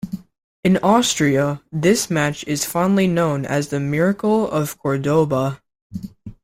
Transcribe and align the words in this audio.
In 0.63 0.77
Austria 0.79 1.61
this 1.71 2.09
match 2.09 2.43
is 2.47 2.65
fondly 2.65 3.05
known 3.05 3.45
as 3.45 3.67
the 3.67 3.79
Miracle 3.79 4.49
of 4.49 4.75
Cordoba. 4.79 5.61